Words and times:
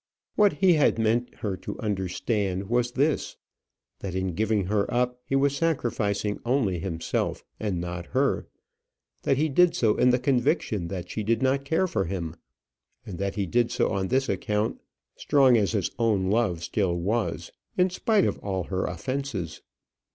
What 0.35 0.53
he 0.53 0.73
had 0.73 0.97
meant 0.97 1.31
her 1.41 1.55
to 1.57 1.79
understand 1.79 2.71
was 2.71 2.93
this: 2.93 3.37
that 3.99 4.15
in 4.15 4.33
giving 4.33 4.63
her 4.65 4.91
up 4.91 5.21
he 5.27 5.35
was 5.35 5.55
sacrificing 5.55 6.39
only 6.43 6.79
himself, 6.79 7.43
and 7.59 7.79
not 7.79 8.07
her; 8.07 8.47
that 9.21 9.37
he 9.37 9.47
did 9.47 9.75
so 9.75 9.97
in 9.97 10.09
the 10.09 10.17
conviction 10.17 10.87
that 10.87 11.11
she 11.11 11.21
did 11.21 11.43
not 11.43 11.65
care 11.65 11.85
for 11.85 12.05
him; 12.05 12.35
and 13.05 13.19
that 13.19 13.35
he 13.35 13.45
did 13.45 13.69
so 13.69 13.91
on 13.91 14.07
this 14.07 14.27
account, 14.27 14.81
strong 15.15 15.55
as 15.55 15.73
his 15.73 15.91
own 15.99 16.31
love 16.31 16.63
still 16.63 16.95
was, 16.97 17.51
in 17.77 17.91
spite 17.91 18.25
of 18.25 18.39
all 18.39 18.63
her 18.63 18.85
offences. 18.85 19.61